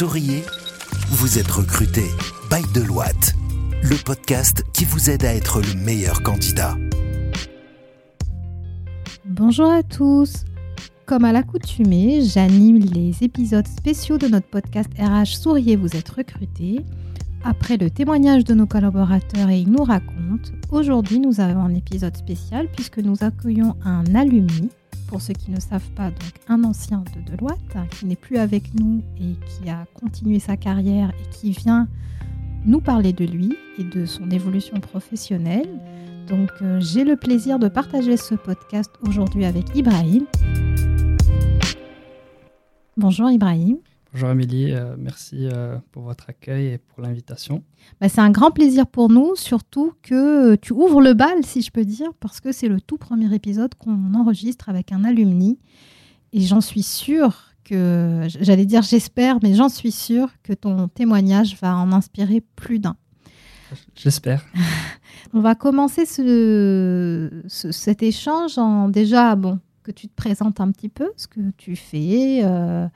[0.00, 0.44] Souriez,
[1.10, 2.04] vous êtes recruté
[2.50, 3.34] by Deloitte,
[3.82, 6.74] le podcast qui vous aide à être le meilleur candidat.
[9.26, 10.46] Bonjour à tous.
[11.04, 16.80] Comme à l'accoutumée, j'anime les épisodes spéciaux de notre podcast RH Souriez, vous êtes recruté.
[17.44, 22.16] Après le témoignage de nos collaborateurs et ils nous racontent, aujourd'hui nous avons un épisode
[22.16, 24.70] spécial puisque nous accueillons un alumni
[25.10, 28.72] pour ceux qui ne savent pas, donc un ancien de Deloitte qui n'est plus avec
[28.74, 31.88] nous et qui a continué sa carrière et qui vient
[32.64, 35.68] nous parler de lui et de son évolution professionnelle.
[36.28, 40.26] Donc euh, j'ai le plaisir de partager ce podcast aujourd'hui avec Ibrahim.
[42.96, 43.78] Bonjour Ibrahim.
[44.12, 47.62] Bonjour Amélie, euh, merci euh, pour votre accueil et pour l'invitation.
[48.00, 51.70] Bah, c'est un grand plaisir pour nous, surtout que tu ouvres le bal, si je
[51.70, 55.60] peux dire, parce que c'est le tout premier épisode qu'on enregistre avec un alumni.
[56.32, 61.56] Et j'en suis sûre que, j'allais dire j'espère, mais j'en suis sûre que ton témoignage
[61.62, 62.96] va en inspirer plus d'un.
[63.94, 64.44] J'espère.
[65.34, 70.88] On va commencer ce, cet échange en déjà, bon, que tu te présentes un petit
[70.88, 72.40] peu, ce que tu fais.
[72.42, 72.88] Euh,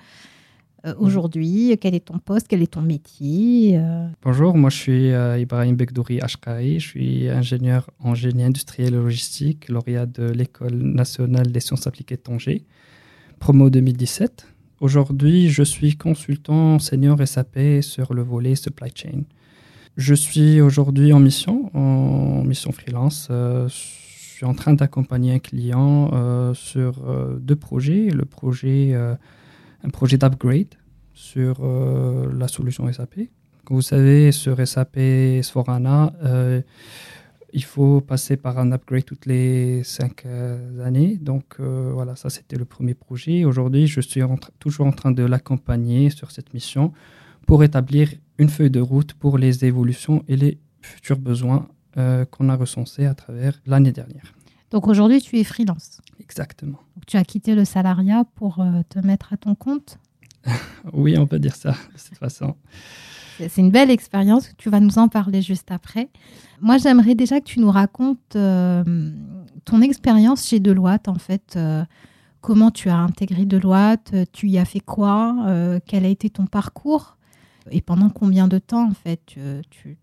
[0.99, 4.07] aujourd'hui Quel est ton poste Quel est ton métier euh?
[4.23, 6.81] Bonjour, moi je suis euh, Ibrahim Bekdouri Ashkari.
[6.81, 12.17] Je suis ingénieur en génie industriel et logistique, lauréat de l'École nationale des sciences appliquées
[12.17, 12.65] de Tanger,
[13.39, 14.47] promo 2017.
[14.81, 19.23] Aujourd'hui, je suis consultant senior SAP sur le volet supply chain.
[19.97, 23.29] Je suis aujourd'hui en mission, en mission freelance.
[23.31, 27.01] je suis en train d'accompagner un client sur
[27.41, 28.11] deux projets.
[28.11, 28.93] Le projet
[29.85, 30.75] un projet d'upgrade
[31.13, 33.29] sur euh, la solution SAP.
[33.65, 34.99] Comme vous savez, sur SAP
[35.43, 36.61] Sforana, euh,
[37.53, 41.19] il faut passer par un upgrade toutes les cinq euh, années.
[41.21, 43.45] Donc voilà, ça c'était le premier projet.
[43.45, 44.23] Aujourd'hui, je suis
[44.59, 46.93] toujours en train de l'accompagner sur cette mission
[47.47, 51.69] pour établir une feuille de route pour les évolutions et les futurs besoins
[52.33, 54.35] qu'on a recensés à travers l'année dernière.
[54.71, 56.01] Donc aujourd'hui, tu es freelance.
[56.21, 56.79] Exactement.
[57.07, 59.99] tu as quitté le salariat pour te mettre à ton compte
[60.93, 62.55] oui, on peut dire ça de cette façon.
[63.39, 66.09] C'est une belle expérience, tu vas nous en parler juste après.
[66.61, 68.85] Moi, j'aimerais déjà que tu nous racontes euh,
[69.65, 71.55] ton expérience chez Deloitte, en fait.
[71.57, 71.85] Euh,
[72.41, 76.47] comment tu as intégré Deloitte, tu y as fait quoi, euh, quel a été ton
[76.47, 77.17] parcours?
[77.71, 79.41] Et pendant combien de temps, en fait, tu,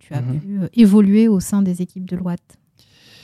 [0.09, 0.39] as mhm.
[0.39, 2.57] pu évoluer au sein des équipes Deloitte?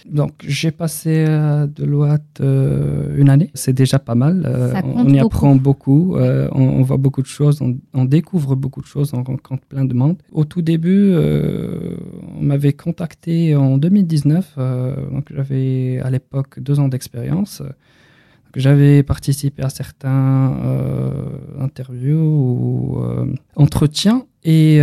[0.09, 3.51] Donc, j'ai passé à Deloitte euh, une année.
[3.53, 4.44] C'est déjà pas mal.
[4.45, 6.16] Euh, on y apprend beaucoup.
[6.16, 7.62] Euh, on, voit beaucoup de choses.
[7.94, 9.13] On, découvre beaucoup de choses.
[9.13, 10.17] On rencontre plein de monde.
[10.31, 14.57] Au tout début, on m'avait contacté en 2019.
[15.12, 17.62] donc, j'avais à l'époque deux ans d'expérience.
[18.56, 20.56] J'avais participé à certains
[21.59, 23.01] interviews ou
[23.56, 24.25] entretiens.
[24.46, 24.79] Et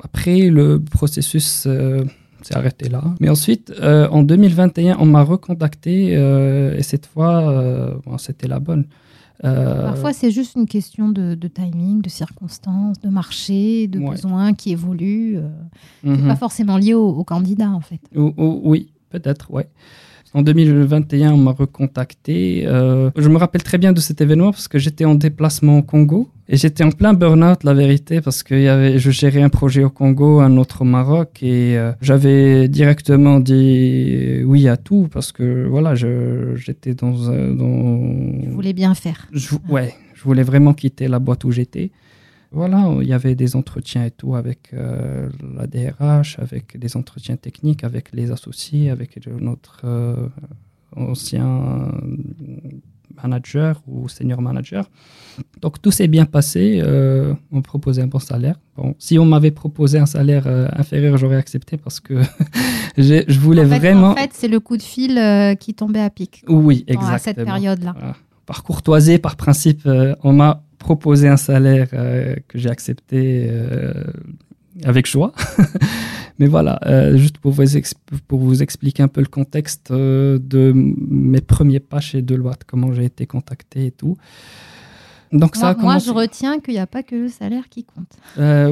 [0.00, 1.66] après, le processus
[2.44, 3.02] c'est arrêté là.
[3.20, 8.60] Mais ensuite, euh, en 2021, on m'a recontacté euh, et cette fois, euh, c'était la
[8.60, 8.86] bonne.
[9.42, 15.38] Parfois, c'est juste une question de, timing, de circonstances, de marché, de besoins qui évoluent.
[16.02, 16.28] Mhm.
[16.28, 18.00] Pas forcément lié au, au, candidat, en fait.
[18.14, 19.68] oui, peut-être, ouais.
[20.34, 22.64] En 2021, on m'a recontacté.
[22.66, 25.82] Euh, je me rappelle très bien de cet événement parce que j'étais en déplacement au
[25.82, 29.48] Congo et j'étais en plein burn-out, la vérité, parce que y avait, je gérais un
[29.48, 35.08] projet au Congo, un autre au Maroc et euh, j'avais directement dit oui à tout
[35.12, 38.40] parce que voilà, j'étais dans, dans.
[38.42, 39.28] Tu voulais bien faire.
[39.68, 41.92] ouais, je voulais vraiment quitter la boîte où j'étais
[42.54, 47.36] voilà, il y avait des entretiens et tout avec euh, la DRH, avec des entretiens
[47.36, 50.28] techniques avec les associés, avec notre euh,
[50.94, 51.90] ancien
[53.20, 54.88] manager ou senior manager.
[55.60, 56.80] Donc tout s'est bien passé.
[56.80, 58.56] Euh, on proposait un bon salaire.
[58.76, 62.20] Bon, si on m'avait proposé un salaire inférieur, j'aurais accepté parce que
[62.96, 64.10] je, voulais vraiment.
[64.10, 65.20] En fait, c'est le coup de fil
[65.58, 66.44] qui tombait à pic.
[66.48, 67.14] Oui, exactement.
[67.14, 67.96] À cette période-là.
[68.46, 69.88] Par courtoisie, par principe,
[70.22, 74.04] on m'a proposé un salaire euh, que j'ai accepté euh,
[74.84, 75.32] avec joie.
[76.38, 77.64] Mais voilà, euh, juste pour vous,
[78.28, 83.06] pour vous expliquer un peu le contexte de mes premiers pas chez Deloitte, comment j'ai
[83.06, 84.16] été contacté et tout.
[85.32, 88.12] Donc moi, ça moi, je retiens qu'il n'y a pas que le salaire qui compte.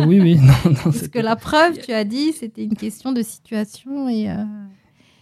[0.07, 0.37] oui, oui.
[0.67, 4.29] Non, Parce que la preuve, tu as dit, c'était une question de situation et.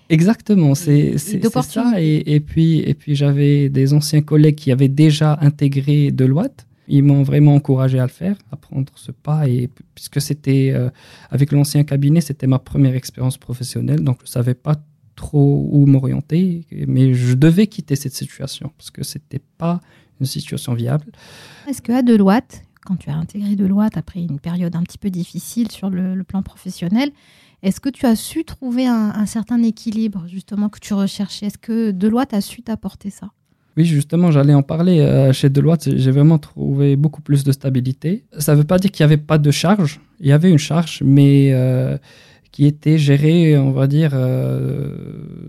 [0.08, 1.93] Exactement, c'est ça.
[1.98, 7.02] Et, et, puis, et puis j'avais des anciens collègues qui avaient déjà intégré Deloitte ils
[7.02, 9.48] m'ont vraiment encouragé à le faire, à prendre ce pas.
[9.48, 10.90] Et puisque c'était euh,
[11.31, 14.76] avec l'ancien cabinet, c'était ma première expérience professionnelle, donc je ne savais pas
[15.16, 19.81] trop où m'orienter, mais je devais quitter cette situation parce que c'était pas
[20.19, 21.06] une situation viable.
[21.69, 25.70] Est-ce qu'à Deloitte, quand tu as intégré Deloitte après une période un petit peu difficile
[25.70, 27.10] sur le, plan professionnel,
[27.62, 31.46] est-ce que tu as su trouver un, certain équilibre justement que tu recherchais?
[31.46, 33.31] Est-ce que Deloitte a su t'apporter ça?
[33.76, 35.00] Oui, justement, j'allais en parler.
[35.00, 38.25] Euh, chez Deloitte, j'ai vraiment trouvé beaucoup plus de stabilité.
[38.38, 40.00] Ça ne veut pas dire qu'il n'y avait pas de charge.
[40.19, 41.96] Il y avait une charge, mais euh,
[42.50, 44.96] qui était gérée, on va dire, euh,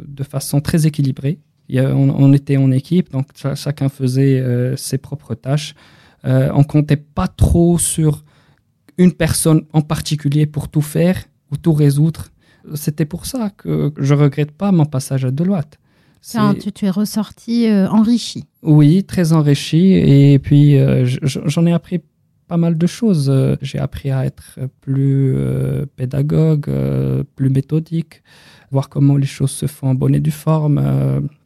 [0.08, 1.40] de façon très équilibrée.
[1.74, 4.44] on, était en équipe, donc chacun faisait
[4.78, 5.74] ses propres tâches.
[6.24, 8.24] on ne comptait pas trop sur
[8.98, 11.18] une personne en particulier pour tout faire
[11.52, 12.28] ou tout résoudre.
[12.76, 15.81] C'était pour ça que je regrette pas mon passage à Deloitte.
[16.22, 18.46] Tu, tu, es ressorti euh, enrichi.
[18.62, 19.94] Oui, très enrichi.
[19.94, 22.00] Et puis, euh, j'en ai appris
[22.48, 23.30] pas mal de choses.
[23.30, 25.36] Euh, j'ai appris à être plus
[25.96, 26.70] pédagogue,
[27.36, 28.22] plus méthodique,
[28.70, 30.80] voir comment les choses se font en bonne et due forme.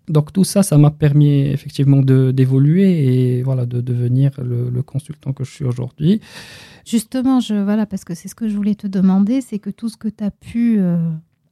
[0.10, 5.31] donc tout ça, ça m'a permis effectivement d'évoluer et voilà de devenir le, le, consultant
[5.31, 6.19] que je suis aujourd'hui.
[6.86, 9.88] Justement, je, voilà, parce que c'est ce que je voulais te demander, c'est que tout
[9.88, 10.81] ce que tu as pu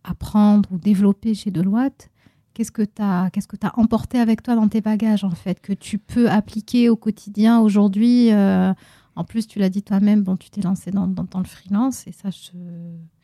[0.04, 2.10] apprendre ou développer chez Deloitte,
[2.54, 5.60] Qu'est-ce que tu as, qu'est-ce que as emporté avec toi dans tes bagages, en fait,
[5.60, 8.74] que tu peux appliquer au quotidien aujourd'hui euh,
[9.16, 12.12] En plus, tu l'as dit toi-même, bon, tu t'es lancé dans, dans, le freelance, et
[12.12, 12.52] ça, je,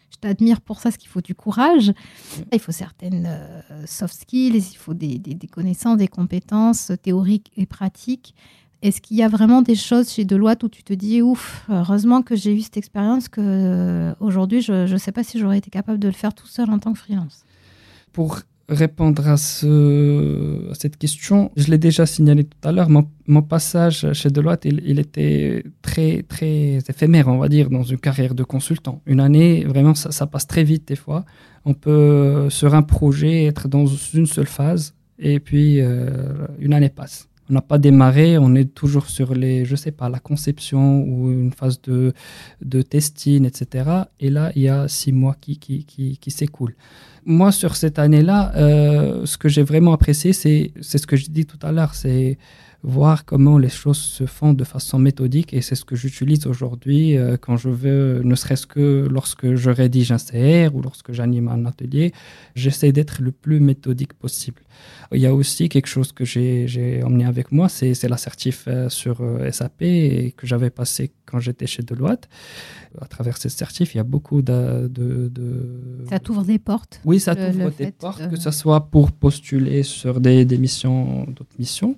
[0.10, 1.94] je t'admire pour ça, parce qu'il faut du courage.
[2.52, 7.68] Il faut certaines euh, soft skills, il faut des, des, connaissances, des compétences théoriques et
[7.68, 8.34] pratiques.
[8.82, 12.22] Est-ce qu'il y a vraiment des choses chez Deloitte où tu te dis, ouf, heureusement
[12.22, 15.70] que j'ai eu cette expérience, que euh, aujourd'hui, je ne sais pas si j'aurais été
[15.70, 17.44] capable de le faire tout seul en tant que freelance?
[18.14, 23.08] Pour répondre à, ce, à cette question, je l'ai déjà signalé tout à l'heure, mon,
[23.28, 27.98] mon, passage chez Deloitte, il, il, était très, très éphémère, on va dire, dans une
[27.98, 29.02] carrière de consultant.
[29.06, 31.26] Une année, vraiment, ça, ça passe très vite des fois.
[31.66, 36.90] On peut, sur un projet, être dans une seule phase, et puis euh, une année
[36.90, 37.29] passe.
[37.50, 41.32] On n'a pas démarré, on est toujours sur les, je sais pas, la conception ou
[41.32, 42.14] une phase de,
[42.62, 43.90] de testing, etc.
[44.20, 46.76] Et là, il y a six mois qui, qui, qui, qui s'écoulent
[47.26, 51.46] moi, sur cette année-là, euh, ce que j'ai vraiment apprécié, c'est ce que je dis
[51.46, 52.38] tout à l'heure, c'est
[52.84, 57.18] voir comment les choses se font de façon méthodique et c'est ce que j'utilise aujourd'hui
[57.18, 61.50] euh, quand je veux, ne serait-ce que lorsque je rédige un CR ou lorsque j'anime
[61.50, 62.14] un atelier,
[62.56, 64.62] j'essaie d'être le plus méthodique possible.
[65.12, 69.22] Il y a aussi quelque chose que j'ai emmené avec moi, c'est l'assertif euh, sur
[69.52, 72.30] SAP et que j'avais passé quand j'étais chez Deloitte
[73.00, 74.90] à travers ces certifs, il y a beaucoup de...
[76.10, 80.20] Ça t'ouvre des portes Oui, ça t'ouvre des portes, que ce soit pour postuler sur
[80.20, 81.98] des, des missions, d'autres missions.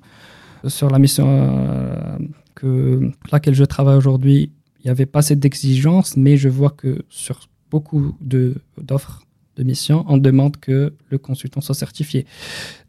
[0.67, 2.17] Sur la mission euh,
[2.55, 7.03] que, laquelle je travaille aujourd'hui, il n'y avait pas cette exigence, mais je vois que
[7.09, 9.23] sur beaucoup d'offres
[9.57, 12.25] de, missions, on demande que le consultant soit certifié.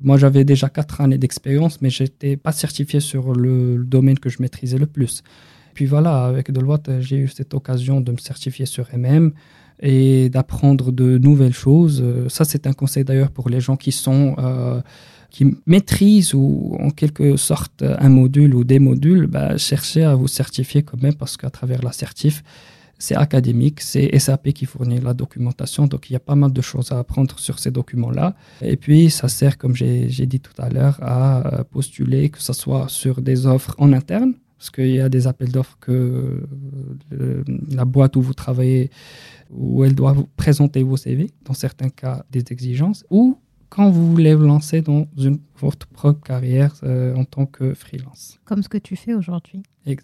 [0.01, 4.31] Moi, j'avais déjà quatre années d'expérience, mais je n'étais pas certifié sur le domaine que
[4.31, 5.23] je maîtrisais le plus.
[5.75, 9.33] Puis voilà, avec Deloitte, j'ai eu cette occasion de me certifier sur MM
[9.81, 12.03] et d'apprendre de nouvelles choses.
[12.29, 14.81] Ça, c'est un conseil d'ailleurs pour les gens qui sont euh,
[15.33, 19.27] qui maîtrisent ou en quelque sorte un module ou des modules.
[19.27, 22.45] Bah, cherchez à vous certifier quand même parce qu'à travers la certif,
[22.99, 26.61] c'est académique, c'est SAP qui fournit la documentation, donc il y a pas mal de
[26.61, 28.37] choses à apprendre sur ces documents-là.
[28.61, 32.87] Et puis, ça sert, comme j'ai dit tout à l'heure, à postuler, que ce soit
[32.89, 36.47] sur des offres en interne, parce qu'il y a des appels d'offres que
[37.13, 38.91] euh, la boîte où vous travaillez,
[39.51, 43.37] où elle doit vous présenter vos CV, dans certains cas des exigences, ou
[43.73, 48.39] quand vous voulez vous lancer dans une, votre propre carrière euh, en tant que freelance.
[48.45, 49.63] Comme ce que tu fais aujourd'hui.
[49.87, 49.97] Parce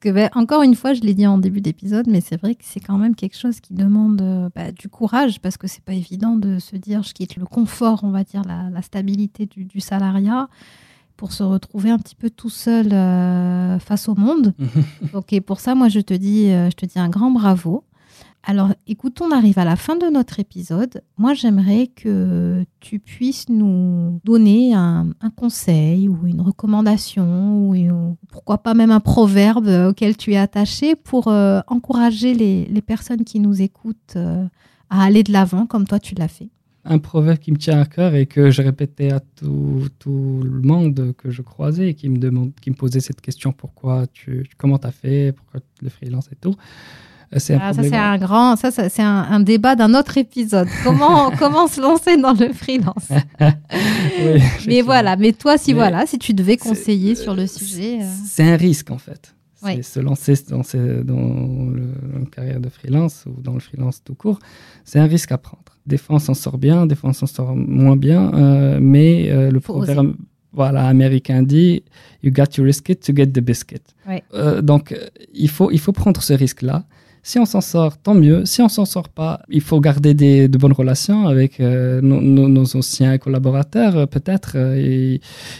[0.00, 2.64] que, ben, encore une fois, je l'ai dit en début d'épisode, mais c'est vrai que
[2.64, 5.94] c'est quand même quelque chose qui demande euh, bah, du courage, parce que c'est pas
[5.94, 9.78] évident de se dire je quitte le confort, on va dire, la, stabilité du, du
[9.78, 10.48] salariat
[11.16, 14.52] pour se retrouver un petit peu tout seul euh, face au monde.
[15.12, 17.84] Donc, et pour ça, moi, je te dis, je te dis un grand bravo.
[18.42, 21.02] Alors, écoute, on arrive à la fin de notre épisode.
[21.18, 28.74] Moi, j'aimerais que tu puisses nous donner un, conseil ou une recommandation ou pourquoi pas
[28.74, 34.16] même un proverbe auquel tu es attaché pour euh, encourager les, personnes qui nous écoutent
[34.16, 36.48] à aller de l'avant comme toi tu l'as fait
[36.84, 40.62] un proverbe qui me tient à cœur et que je répétais à tout, tout le
[40.62, 44.48] monde que je croisais et qui me, demande, qui me posait cette question pourquoi tu,
[44.56, 46.54] comment tu as fait, pourquoi le freelance et tout.
[47.32, 50.68] Euh, c'est ah, ça, c'est un grand, ça, c'est un, débat d'un autre épisode.
[50.82, 53.08] Comment, comment se lancer dans le freelance?
[54.66, 58.00] Mais voilà, mais toi, si voilà, si tu devais conseiller sur le sujet.
[58.02, 58.06] Euh.
[58.26, 59.34] C'est un risque en fait.
[59.82, 60.62] Se lancer dans,
[61.04, 61.82] dans le,
[62.16, 64.38] une carrière de freelance ou dans le freelance tout court,
[64.84, 65.62] c'est un risque à prendre.
[65.86, 69.30] Des fois, on s'en sort bien, des fois, on s'en sort moins bien, euh, mais
[69.30, 70.14] euh, le proverbe,
[70.52, 71.82] Voilà, américain dit
[72.22, 73.82] You got to risk it to get the biscuit.
[74.34, 76.84] Euh, donc, euh, il faut, il faut prendre ce risque-là.
[77.22, 78.46] Si on s'en sort, tant mieux.
[78.46, 82.20] Si on s'en sort pas, il faut garder des, de bonnes relations avec euh, nos,
[82.20, 83.96] nos- nos anciens collaborateurs.
[83.96, 85.18] euh, Peut-être euh,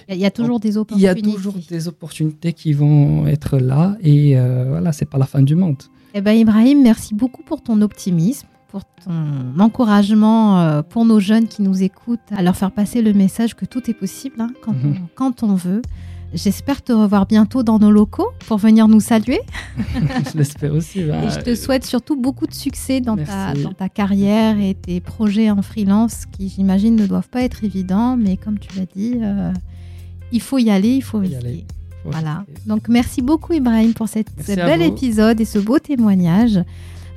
[0.09, 1.11] Il y a- toujours des il y opportunités.
[1.11, 5.43] a toujours des opportunités qui vont être là et euh, voilà, c'est pas la fin
[5.43, 5.77] du monde.
[6.15, 11.63] Eh ben, Ibrahim, merci beaucoup pour ton optimisme, pour ton encouragement pour nos jeunes qui
[11.63, 14.95] nous écoutent, à leur faire passer le message que tout est possible hein, quand, Mhm.
[14.97, 15.83] on, quand on veut.
[16.33, 19.41] J'espère te revoir bientôt dans nos locaux pour venir nous saluer.
[20.33, 21.03] je l'espère aussi.
[21.03, 23.63] bah, Et je te souhaite surtout beaucoup de succès dans ta, Merci.
[23.65, 28.17] dans ta carrière et tes projets en freelance qui, j'imagine, ne doivent pas être évidents.
[28.17, 29.53] Mais comme tu l'as dit, euh,
[30.31, 31.65] il faut y aller, il faut y aller.
[32.05, 32.45] faut Voilà.
[32.67, 34.87] Donc merci beaucoup Ibrahim pour cette, ce bel vous.
[34.87, 36.61] épisode et ce beau témoignage.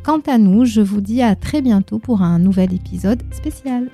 [0.03, 3.89] Quant à nous, je vous dis à très bientôt pour un nouvel épisode spécial.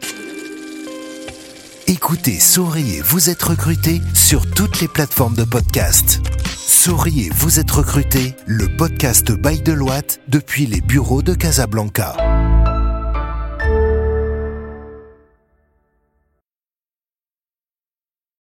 [1.90, 6.22] Écoutez Souriez, vous êtes recruté sur toutes les plateformes de podcast.
[6.56, 12.29] Souriez, vous êtes recruté, le podcast by Deloitte depuis les bureaux de Casablanca.